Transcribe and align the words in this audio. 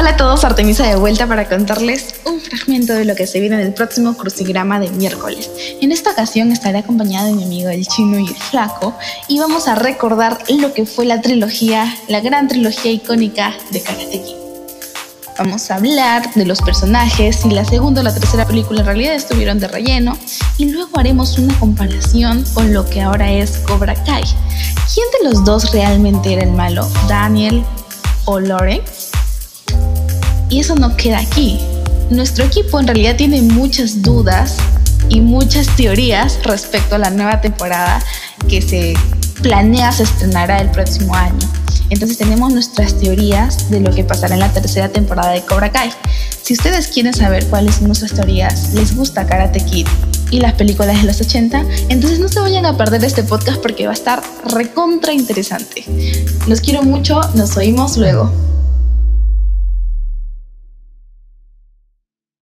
Hola 0.00 0.12
a 0.12 0.16
todos, 0.16 0.44
Artemisa 0.44 0.86
de 0.86 0.96
vuelta 0.96 1.26
para 1.26 1.46
contarles 1.46 2.14
un 2.24 2.40
fragmento 2.40 2.94
de 2.94 3.04
lo 3.04 3.14
que 3.14 3.26
se 3.26 3.38
viene 3.38 3.56
en 3.56 3.60
el 3.60 3.74
próximo 3.74 4.16
crucigrama 4.16 4.80
de 4.80 4.88
miércoles. 4.88 5.50
En 5.82 5.92
esta 5.92 6.12
ocasión 6.12 6.50
estaré 6.52 6.78
acompañada 6.78 7.26
de 7.26 7.34
mi 7.34 7.44
amigo 7.44 7.68
el 7.68 7.86
chino 7.86 8.18
y 8.18 8.26
el 8.26 8.34
flaco 8.34 8.94
y 9.28 9.38
vamos 9.38 9.68
a 9.68 9.74
recordar 9.74 10.38
lo 10.48 10.72
que 10.72 10.86
fue 10.86 11.04
la 11.04 11.20
trilogía, 11.20 11.94
la 12.08 12.20
gran 12.20 12.48
trilogía 12.48 12.90
icónica 12.90 13.54
de 13.72 13.82
Karate 13.82 14.22
Kid. 14.22 14.36
Vamos 15.36 15.70
a 15.70 15.74
hablar 15.74 16.32
de 16.32 16.46
los 16.46 16.62
personajes, 16.62 17.36
si 17.36 17.50
la 17.50 17.66
segunda 17.66 18.00
o 18.00 18.04
la 18.04 18.14
tercera 18.14 18.46
película 18.46 18.80
en 18.80 18.86
realidad 18.86 19.14
estuvieron 19.14 19.60
de 19.60 19.68
relleno 19.68 20.16
y 20.56 20.70
luego 20.70 20.98
haremos 20.98 21.36
una 21.36 21.52
comparación 21.60 22.42
con 22.54 22.72
lo 22.72 22.88
que 22.88 23.02
ahora 23.02 23.30
es 23.30 23.58
Cobra 23.66 23.92
Kai. 24.04 24.24
¿Quién 24.94 25.06
de 25.20 25.30
los 25.30 25.44
dos 25.44 25.72
realmente 25.72 26.32
era 26.32 26.42
el 26.42 26.52
malo? 26.52 26.88
¿Daniel 27.06 27.62
o 28.24 28.40
Lawrence? 28.40 29.09
Y 30.50 30.60
eso 30.60 30.74
no 30.74 30.96
queda 30.96 31.18
aquí. 31.18 31.58
Nuestro 32.10 32.44
equipo 32.44 32.80
en 32.80 32.86
realidad 32.86 33.16
tiene 33.16 33.40
muchas 33.40 34.02
dudas 34.02 34.56
y 35.08 35.20
muchas 35.20 35.68
teorías 35.76 36.38
respecto 36.44 36.96
a 36.96 36.98
la 36.98 37.10
nueva 37.10 37.40
temporada 37.40 38.02
que 38.48 38.60
se 38.60 38.94
planea 39.42 39.92
se 39.92 40.02
estrenará 40.02 40.60
el 40.60 40.70
próximo 40.70 41.14
año. 41.14 41.38
Entonces 41.88 42.18
tenemos 42.18 42.52
nuestras 42.52 42.98
teorías 42.98 43.70
de 43.70 43.80
lo 43.80 43.92
que 43.92 44.04
pasará 44.04 44.34
en 44.34 44.40
la 44.40 44.52
tercera 44.52 44.88
temporada 44.88 45.30
de 45.32 45.42
Cobra 45.42 45.72
Kai. 45.72 45.90
Si 46.42 46.54
ustedes 46.54 46.88
quieren 46.88 47.14
saber 47.14 47.46
cuáles 47.46 47.76
son 47.76 47.86
nuestras 47.86 48.12
teorías, 48.12 48.72
les 48.74 48.94
gusta 48.94 49.26
Karate 49.26 49.64
Kid 49.64 49.86
y 50.30 50.40
las 50.40 50.54
películas 50.54 51.00
de 51.00 51.06
los 51.06 51.20
80, 51.20 51.64
entonces 51.88 52.20
no 52.20 52.28
se 52.28 52.40
vayan 52.40 52.66
a 52.66 52.76
perder 52.76 53.04
este 53.04 53.24
podcast 53.24 53.60
porque 53.60 53.86
va 53.86 53.92
a 53.92 53.94
estar 53.94 54.22
recontra 54.46 55.12
interesante. 55.12 55.84
Los 56.46 56.60
quiero 56.60 56.82
mucho, 56.82 57.20
nos 57.34 57.56
oímos 57.56 57.96
luego. 57.96 58.49